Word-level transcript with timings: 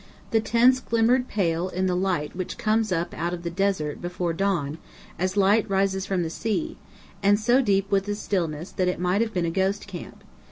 The 0.31 0.39
tents 0.39 0.79
glimmered 0.79 1.27
pale 1.27 1.69
in 1.69 1.85
the 1.85 1.95
light 1.95 2.35
which 2.35 2.57
comes 2.57 2.91
up 2.91 3.13
out 3.13 3.35
of 3.35 3.43
the 3.43 3.51
desert 3.51 4.01
before 4.01 4.33
dawn, 4.33 4.79
as 5.19 5.37
light 5.37 5.69
rises 5.69 6.07
from 6.07 6.23
the 6.23 6.29
sea; 6.31 6.75
and 7.21 7.39
so 7.39 7.61
deep 7.61 7.91
was 7.91 8.01
the 8.01 8.15
stillness 8.15 8.71
that 8.71 8.87
it 8.87 8.99
might 8.99 9.21
have 9.21 9.31
been 9.31 9.45
a 9.45 9.51
ghost 9.51 9.85
camp. 9.85 10.23